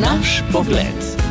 Naš 0.00 0.42
pogled. 0.52 1.26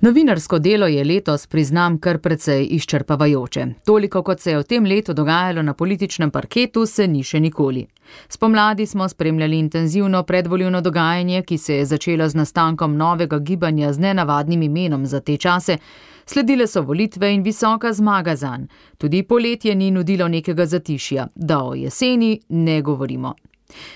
Novinarsko 0.00 0.58
delo 0.58 0.86
je 0.86 1.04
letos, 1.04 1.46
priznam, 1.46 1.98
kar 1.98 2.18
precej 2.18 2.66
izčrpavajoče. 2.70 3.66
Toliko, 3.84 4.22
kot 4.22 4.40
se 4.40 4.50
je 4.50 4.58
v 4.58 4.64
tem 4.64 4.84
letu 4.84 5.12
dogajalo 5.12 5.62
na 5.62 5.74
političnem 5.74 6.30
parketu, 6.30 6.86
se 6.86 7.06
ni 7.06 7.22
še 7.22 7.40
nikoli. 7.40 7.86
Spomladi 8.28 8.86
smo 8.86 9.08
spremljali 9.08 9.58
intenzivno 9.58 10.22
predvoljivno 10.22 10.80
dogajanje, 10.80 11.42
ki 11.42 11.58
se 11.58 11.76
je 11.76 11.86
začelo 11.86 12.28
z 12.28 12.34
nastankom 12.34 12.96
novega 12.96 13.38
gibanja 13.38 13.92
z 13.92 13.98
nenavadnim 13.98 14.62
imenom 14.62 15.06
za 15.06 15.20
te 15.20 15.36
čase. 15.36 15.78
Sledile 16.26 16.66
so 16.66 16.82
volitve 16.82 17.32
in 17.34 17.42
visoka 17.42 17.92
zmaga 17.92 18.36
za 18.36 18.56
njega. 18.56 18.74
Tudi 18.98 19.22
poletje 19.22 19.74
ni 19.74 19.90
nudilo 19.90 20.28
nekega 20.28 20.66
zatišja, 20.66 21.28
da 21.34 21.64
o 21.64 21.74
jeseni 21.74 22.40
ne 22.48 22.82
govorimo. 22.82 23.34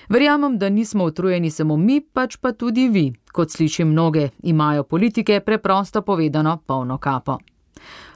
Verjamem, 0.09 0.59
da 0.59 0.68
nismo 0.68 1.05
utrujeni 1.05 1.50
samo 1.50 1.77
mi, 1.77 2.00
pač 2.00 2.36
pa 2.36 2.52
tudi 2.52 2.88
vi, 2.88 3.12
kot 3.32 3.50
slišim 3.50 3.88
mnoge, 3.88 4.28
imajo 4.42 4.82
politike 4.82 5.41
preprosto 5.41 6.02
povedano 6.02 6.59
polno 6.66 6.98
kapo. 6.98 7.38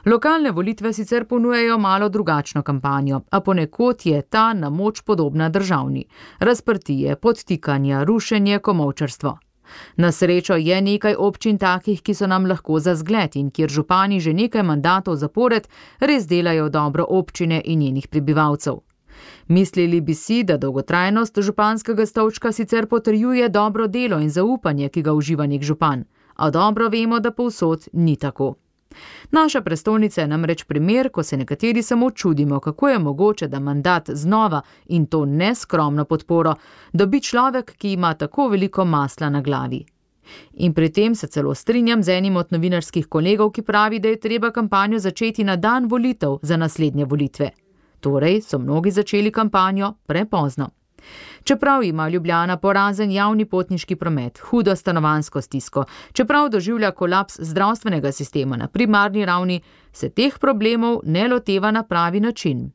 Lokalne 0.05 0.51
volitve 0.51 0.93
sicer 0.93 1.25
ponujajo 1.25 1.77
malo 1.77 2.09
drugačno 2.09 2.61
kampanjo, 2.61 3.21
a 3.29 3.39
ponekod 3.39 4.05
je 4.05 4.21
ta 4.21 4.53
na 4.53 4.69
moč 4.69 5.01
podobna 5.01 5.49
državni: 5.49 6.05
razprtije, 6.39 7.15
podtikanja, 7.15 8.03
rušenje, 8.03 8.59
komovčarstvo. 8.59 9.37
Na 9.95 10.11
srečo 10.11 10.55
je 10.55 10.81
nekaj 10.81 11.15
občin 11.15 11.57
takih, 11.57 12.01
ki 12.01 12.13
so 12.13 12.27
nam 12.27 12.45
lahko 12.45 12.79
za 12.79 12.95
zgled 12.95 13.35
in 13.35 13.51
kjer 13.51 13.69
župani 13.69 14.19
že 14.19 14.33
nekaj 14.33 14.63
mandatov 14.63 15.15
zapored 15.15 15.67
res 15.99 16.27
delajo 16.27 16.69
dobro 16.69 17.05
občine 17.09 17.61
in 17.65 17.79
njenih 17.79 18.07
prebivalcev. 18.07 18.92
Mislili 19.47 20.01
bi 20.01 20.13
si, 20.13 20.43
da 20.43 20.57
dolgotrajnost 20.57 21.39
županskega 21.41 22.05
stolčka 22.05 22.51
sicer 22.51 22.85
potrjuje 22.85 23.49
dobro 23.49 23.87
delo 23.87 24.19
in 24.19 24.29
zaupanje, 24.29 24.89
ki 24.89 25.01
ga 25.01 25.13
uživa 25.13 25.47
nek 25.47 25.63
župan, 25.63 26.03
a 26.35 26.49
dobro 26.49 26.89
vemo, 26.89 27.19
da 27.19 27.31
povsod 27.31 27.87
ni 27.93 28.15
tako. 28.15 28.55
Naša 29.31 29.61
prestolnica 29.61 30.21
je 30.21 30.27
namreč 30.27 30.63
primer, 30.63 31.09
ko 31.09 31.23
se 31.23 31.37
nekateri 31.37 31.81
samo 31.81 32.11
čudimo, 32.11 32.59
kako 32.59 32.89
je 32.89 32.99
mogoče, 32.99 33.47
da 33.47 33.59
mandat 33.59 34.09
znova 34.09 34.61
in 34.85 35.05
to 35.05 35.25
neskromno 35.25 36.05
podporo 36.05 36.55
dobi 36.93 37.21
človek, 37.21 37.75
ki 37.77 37.93
ima 37.93 38.13
tako 38.13 38.47
veliko 38.47 38.85
masla 38.85 39.29
na 39.29 39.41
glavi. 39.41 39.85
In 40.53 40.73
pri 40.73 40.89
tem 40.89 41.15
se 41.15 41.27
celo 41.27 41.55
strinjam 41.55 42.03
z 42.03 42.09
enim 42.09 42.37
od 42.37 42.47
novinarskih 42.51 43.07
kolegov, 43.07 43.51
ki 43.51 43.61
pravi, 43.61 43.99
da 43.99 44.07
je 44.07 44.19
treba 44.19 44.51
kampanjo 44.51 44.99
začeti 44.99 45.43
na 45.43 45.55
dan 45.55 45.87
volitev 45.87 46.37
za 46.41 46.57
naslednje 46.57 47.05
volitve. 47.05 47.51
Torej 48.03 48.41
so 48.41 48.59
mnogi 48.59 48.91
začeli 48.91 49.31
kampanjo 49.31 49.93
prepozno. 50.05 50.69
Čeprav 51.43 51.83
ima 51.83 52.09
Ljubljana 52.09 52.57
porazen 52.57 53.11
javni 53.11 53.45
potniški 53.45 53.95
promet, 53.95 54.39
hudo 54.39 54.75
stanovansko 54.75 55.41
stisko, 55.41 55.85
čeprav 56.13 56.49
doživlja 56.49 56.91
kolaps 56.91 57.39
zdravstvenega 57.39 58.11
sistema 58.11 58.57
na 58.57 58.67
primarni 58.67 59.25
ravni, 59.25 59.61
se 59.93 60.09
teh 60.09 60.39
problemov 60.39 60.99
ne 61.03 61.27
loteva 61.27 61.71
na 61.71 61.83
pravi 61.83 62.19
način. 62.19 62.71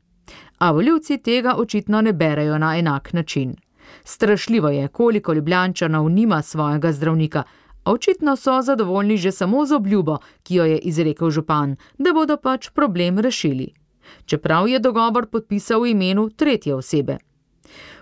A 0.57 0.71
voljivci 0.71 1.17
tega 1.17 1.55
očitno 1.57 2.01
ne 2.01 2.13
berejo 2.13 2.57
na 2.57 2.77
enak 2.77 3.13
način. 3.13 3.55
Strašljivo 4.03 4.69
je, 4.69 4.87
koliko 4.87 5.33
ljubljančanov 5.33 6.09
nima 6.09 6.41
svojega 6.41 6.91
zdravnika, 6.91 7.43
a 7.83 7.91
očitno 7.91 8.35
so 8.35 8.61
zadovoljni 8.61 9.17
že 9.17 9.31
samo 9.31 9.65
z 9.65 9.73
obljubo, 9.73 10.17
ki 10.43 10.55
jo 10.55 10.65
je 10.65 10.77
izrekel 10.77 11.29
župan, 11.29 11.75
da 11.97 12.13
bodo 12.13 12.37
pač 12.37 12.69
problem 12.69 13.19
rešili. 13.19 13.73
Čeprav 14.25 14.67
je 14.67 14.79
dogovor 14.79 15.25
podpisal 15.25 15.81
v 15.81 15.91
imenu 15.91 16.29
tretje 16.29 16.75
osebe. 16.75 17.17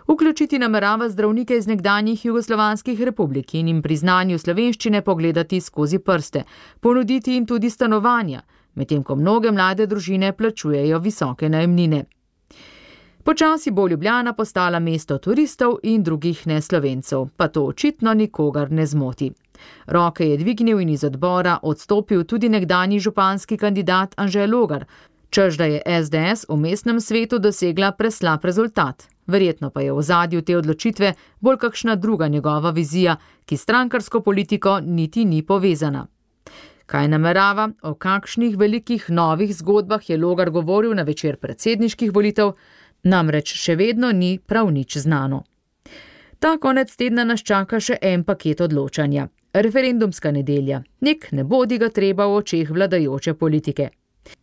Vključiti 0.08 0.59
namerava 0.59 1.09
zdravnike 1.09 1.58
iz 1.58 1.67
nekdanjih 1.67 2.25
jugoslovanskih 2.25 3.02
republik 3.02 3.53
in 3.53 3.67
jim 3.67 3.81
pri 3.81 3.95
znanju 3.95 4.39
slovenščine 4.39 5.02
pogledati 5.02 5.61
skozi 5.61 5.99
prste, 5.99 6.43
ponuditi 6.80 7.33
jim 7.33 7.45
tudi 7.45 7.70
stanovanja, 7.70 8.42
medtem 8.76 9.04
ko 9.04 9.15
mnoge 9.15 9.52
mlade 9.52 9.87
družine 9.87 10.32
plačujejo 10.33 10.99
visoke 10.99 11.49
najemnine. 11.49 12.05
Počasi 13.23 13.71
bo 13.71 13.87
Ljubljana 13.87 14.33
postala 14.33 14.80
mesto 14.80 15.17
turistov 15.17 15.73
in 15.83 16.03
drugih 16.03 16.48
neslovencev, 16.48 17.26
pa 17.37 17.48
to 17.48 17.65
očitno 17.65 18.14
nikogar 18.14 18.71
ne 18.71 18.86
zmoti. 18.86 19.32
Roke 19.87 20.30
je 20.30 20.37
dvignil 20.37 20.80
in 20.80 20.89
iz 20.89 21.03
odbora 21.03 21.58
odstopil 21.64 22.23
tudi 22.23 22.49
nekdanji 22.49 22.99
županski 22.99 23.58
kandidat 23.58 24.14
Anžel 24.17 24.52
Logar, 24.52 24.86
čež 25.30 25.58
da 25.58 25.65
je 25.65 25.82
SDS 25.86 26.45
v 26.49 26.58
mestnem 26.58 26.99
svetu 27.02 27.39
dosegla 27.39 27.92
preslab 27.92 28.45
rezultat. 28.45 29.08
Verjetno 29.27 29.70
pa 29.70 29.82
je 29.82 29.93
v 29.93 30.02
zadju 30.02 30.42
te 30.42 30.58
odločitve 30.58 31.14
bolj 31.39 31.58
kakšna 31.58 31.95
druga 31.95 32.27
njegova 32.27 32.71
vizija, 32.71 33.17
ki 33.45 33.58
strankarsko 33.58 34.21
politiko 34.21 34.80
niti 34.80 35.26
ni 35.26 35.43
povezana. 35.43 36.08
Kaj 36.86 37.08
namerava, 37.08 37.70
o 37.83 37.93
kakšnih 37.93 38.58
velikih 38.58 39.10
novih 39.10 39.55
zgodbah 39.55 40.10
je 40.10 40.17
Logar 40.17 40.49
govoril 40.49 40.95
na 40.95 41.04
večer 41.04 41.36
predsedniških 41.36 42.14
volitev, 42.15 42.54
namreč 43.04 43.52
še 43.54 43.76
vedno 43.76 44.11
ni 44.11 44.39
prav 44.39 44.71
nič 44.71 44.98
znano. 44.98 45.44
Ta 46.39 46.58
konec 46.58 46.95
tedna 46.95 47.23
nas 47.23 47.44
čaka 47.44 47.80
še 47.80 47.98
en 48.02 48.23
paket 48.23 48.61
odločanja. 48.61 49.27
Referendumska 49.54 50.32
nedelja, 50.32 50.83
nek 51.02 51.32
ne 51.32 51.44
bodi 51.44 51.77
ga 51.77 51.89
treba 51.89 52.27
v 52.27 52.39
očeh 52.39 52.71
vladajoče 52.71 53.33
politike 53.33 53.89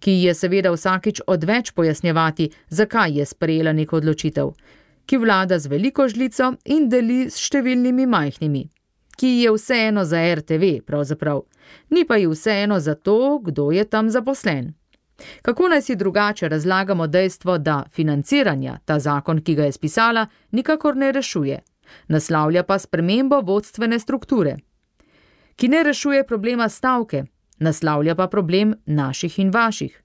ki 0.01 0.11
je 0.23 0.35
seveda 0.35 0.73
vsakič 0.73 1.21
odveč 1.27 1.71
pojasnjevati, 1.71 2.51
zakaj 2.69 3.19
je 3.19 3.27
sprejela 3.27 3.73
neko 3.73 3.97
odločitev, 3.97 4.53
ki 5.07 5.17
vlada 5.17 5.59
z 5.59 5.67
veliko 5.67 6.09
žlico 6.09 6.55
in 6.65 6.89
deli 6.89 7.25
s 7.31 7.41
številnimi 7.41 8.07
majhnimi, 8.07 8.65
ki 9.17 9.35
je 9.43 9.53
vseeno 9.53 10.05
za 10.05 10.23
RTV, 10.35 10.81
pravzaprav, 10.87 11.45
ni 11.91 12.05
pa 12.05 12.17
ji 12.17 12.31
vseeno 12.31 12.81
za 12.81 12.95
to, 12.95 13.39
kdo 13.45 13.71
je 13.73 13.85
tam 13.85 14.11
zaposlen. 14.11 14.73
Kako 15.43 15.69
naj 15.69 15.83
si 15.83 15.97
drugače 15.97 16.49
razlagamo 16.49 17.07
dejstvo, 17.07 17.59
da 17.59 17.85
financiranja 17.93 18.79
ta 18.85 18.99
zakon, 18.99 19.41
ki 19.41 19.55
ga 19.55 19.65
je 19.65 19.73
spisala, 19.73 20.27
nikakor 20.51 20.97
ne 20.97 21.13
rešuje, 21.13 21.61
naslavlja 22.09 22.63
pa 22.63 22.79
spremembo 22.79 23.41
vodstvene 23.41 23.99
strukture, 23.99 24.57
ki 25.57 25.69
ne 25.69 25.83
rešuje 25.83 26.27
problema 26.27 26.69
stavke, 26.69 27.25
naslavlja 27.59 28.15
pa 28.15 28.27
problem 28.27 28.75
naših 28.87 29.39
in 29.39 29.51
vaših. 29.51 30.03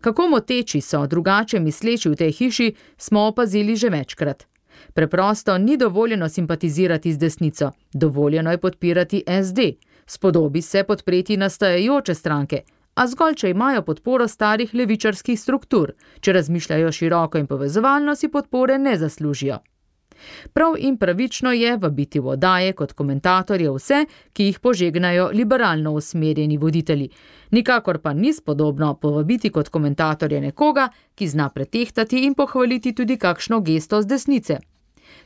Kako 0.00 0.28
moteči 0.28 0.80
so 0.80 1.06
drugače 1.06 1.60
misleči 1.60 2.08
v 2.08 2.16
tej 2.16 2.32
hiši, 2.32 2.74
smo 2.96 3.20
opazili 3.20 3.76
že 3.76 3.88
večkrat. 3.88 4.46
Preprosto 4.94 5.58
ni 5.58 5.76
dovoljeno 5.76 6.28
simpatizirati 6.28 7.12
z 7.12 7.18
desnico, 7.18 7.70
dovoljeno 7.92 8.50
je 8.50 8.58
podpirati 8.58 9.24
SD, 9.44 9.60
spodobi 10.06 10.62
se 10.62 10.84
podpreti 10.84 11.36
nastajajoče 11.36 12.14
stranke, 12.14 12.62
a 12.94 13.06
zgolj 13.06 13.34
če 13.34 13.50
imajo 13.50 13.82
podporo 13.82 14.28
starih 14.28 14.74
levičarskih 14.74 15.40
struktur, 15.40 15.92
če 16.20 16.32
razmišljajo 16.32 16.92
široko 16.92 17.38
in 17.38 17.46
povezovalno, 17.46 18.14
si 18.14 18.28
podpore 18.28 18.78
ne 18.78 18.96
zaslužijo. 18.98 19.58
Prav 20.52 20.74
in 20.78 20.96
pravično 20.96 21.52
je 21.52 21.76
vabiti 21.76 22.20
v 22.20 22.28
oddaje 22.34 22.72
kot 22.72 22.92
komentatorje 22.92 23.70
vse, 23.70 24.04
ki 24.32 24.44
jih 24.44 24.58
požegnajo 24.60 25.30
liberalno 25.32 25.92
usmerjeni 25.92 26.58
voditelji. 26.58 27.10
Nikakor 27.50 27.98
pa 27.98 28.12
ni 28.12 28.32
spodobno 28.32 28.94
povabiti 28.94 29.50
kot 29.50 29.68
komentatorje 29.68 30.40
nekoga, 30.40 30.88
ki 31.14 31.28
zna 31.28 31.48
pretehtati 31.48 32.24
in 32.26 32.34
pohvaliti 32.34 32.94
tudi 32.94 33.16
kakšno 33.16 33.60
gesto 33.60 34.02
z 34.02 34.06
desnice. 34.06 34.58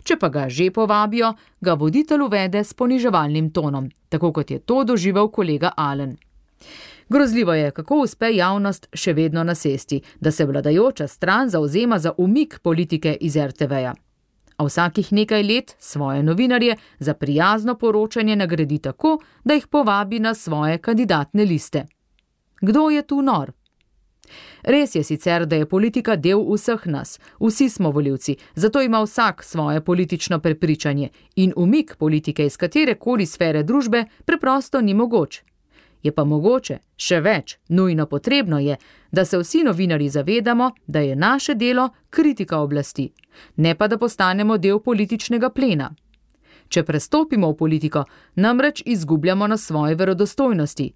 Če 0.04 0.16
pa 0.21 0.28
ga 0.28 0.49
že 0.49 0.71
povabijo, 0.71 1.34
ga 1.60 1.75
voditelj 1.75 2.27
uvede 2.27 2.65
s 2.65 2.75
poniževalnim 2.75 3.50
tonom, 3.50 3.91
tako 4.09 4.33
kot 4.33 4.50
je 4.50 4.59
to 4.59 4.84
doživel 4.84 5.28
kolega 5.28 5.72
Allen. 5.77 6.16
Grozljivo 7.09 7.54
je, 7.54 7.71
kako 7.71 8.00
uspe 8.04 8.31
javnost 8.33 8.88
še 8.93 9.12
vedno 9.12 9.44
nasesti, 9.44 10.00
da 10.21 10.31
se 10.31 10.47
vladajoča 10.47 11.09
stran 11.09 11.49
zauzema 11.49 11.99
za 11.99 12.12
umik 12.19 12.59
politike 12.63 13.16
iz 13.21 13.36
RTV-ja 13.36 13.95
a 14.56 14.65
vsakih 14.65 15.12
nekaj 15.12 15.42
let 15.42 15.74
svoje 15.78 16.22
novinarje 16.22 16.77
za 16.98 17.15
prijazno 17.15 17.74
poročanje 17.74 18.36
nagradi 18.36 18.78
tako, 18.78 19.18
da 19.45 19.54
jih 19.54 19.66
povabi 19.66 20.21
na 20.21 20.34
svoje 20.34 20.78
kandidatne 20.78 21.45
liste. 21.45 21.86
Kdo 22.60 22.91
je 22.91 23.03
tu 23.03 23.22
nor? 23.22 23.53
Res 24.62 24.95
je 24.95 25.03
sicer, 25.04 25.47
da 25.47 25.56
je 25.56 25.68
politika 25.68 26.16
del 26.16 26.41
vseh 26.54 26.86
nas, 26.86 27.18
vsi 27.41 27.68
smo 27.68 27.91
voljivci, 27.91 28.36
zato 28.54 28.83
ima 28.83 29.03
vsak 29.03 29.45
svoje 29.45 29.80
politično 29.84 30.39
prepričanje 30.39 31.09
in 31.36 31.53
umik 31.57 31.97
politike 31.98 32.47
iz 32.47 32.57
katere 32.57 32.95
koli 32.95 33.27
sfere 33.27 33.62
družbe 33.62 34.04
preprosto 34.24 34.80
ni 34.80 34.95
mogoč. 34.95 35.42
Je 36.04 36.12
pa 36.12 36.24
mogoče, 36.24 36.78
še 37.01 37.21
več, 37.24 37.56
nujno 37.68 38.06
potrebno 38.06 38.59
je, 38.60 38.77
da 39.12 39.24
se 39.24 39.39
vsi 39.41 39.62
novinari 39.65 40.09
zavedamo, 40.09 40.71
da 40.86 41.01
je 41.01 41.16
naše 41.16 41.54
delo 41.54 41.89
kritika 42.10 42.59
oblasti, 42.60 43.09
ne 43.56 43.74
pa 43.74 43.89
da 43.89 43.98
postanemo 43.98 44.59
del 44.59 44.83
političnega 44.84 45.48
plena. 45.51 45.91
Če 46.68 46.83
prestopimo 46.84 47.51
v 47.51 47.56
politiko, 47.56 48.04
namreč 48.36 48.83
izgubljamo 48.86 49.47
na 49.47 49.56
svoji 49.56 49.95
verodostojnosti. 49.95 50.92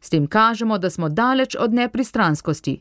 S 0.00 0.10
tem 0.10 0.26
kažemo, 0.26 0.78
da 0.78 0.90
smo 0.90 1.08
daleč 1.08 1.56
od 1.58 1.74
nepristranskosti. 1.74 2.80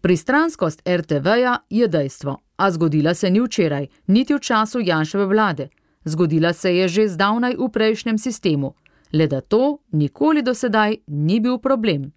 Pristranskost 0.00 0.82
RTV-ja 0.88 1.58
je 1.70 1.88
dejstvo, 1.88 2.38
a 2.56 2.70
zgodila 2.70 3.14
se 3.14 3.30
ni 3.30 3.40
včeraj, 3.40 3.86
niti 4.06 4.34
v 4.34 4.40
času 4.40 4.80
Janševe 4.80 5.26
vlade, 5.26 5.68
Zgodila 6.04 6.52
se 6.52 6.76
je 6.76 6.88
že 6.88 7.08
zdavnaj 7.08 7.60
v 7.60 7.68
prejšnjem 7.68 8.18
sistemu, 8.18 8.74
le 9.12 9.26
da 9.26 9.40
to 9.40 9.78
nikoli 9.92 10.42
do 10.42 10.54
sedaj 10.54 10.96
ni 11.06 11.40
bil 11.40 11.58
problem. 11.58 12.12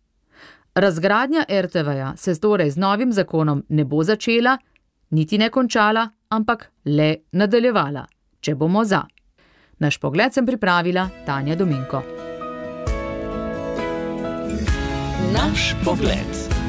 Razgradnja 0.76 1.46
RTV-ja 1.50 2.14
se 2.18 2.40
torej 2.40 2.70
z 2.70 2.78
novim 2.78 3.12
zakonom 3.12 3.64
ne 3.70 3.86
bo 3.86 4.04
začela, 4.04 4.58
niti 5.10 5.38
ne 5.38 5.50
končala, 5.50 6.10
ampak 6.30 6.72
le 6.86 7.16
nadaljevala, 7.32 8.08
če 8.42 8.56
bomo 8.56 8.84
za. 8.86 9.04
Naš 9.80 10.00
pogled 10.00 10.34
sem 10.34 10.46
pripravila 10.46 11.10
Tanja 11.26 11.56
Dominko. 11.56 12.02
Naš 15.34 15.74
pogled. 15.86 16.63